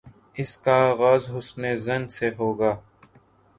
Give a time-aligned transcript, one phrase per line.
[0.41, 2.71] اس کا آغاز حسن ظن سے ہو گا۔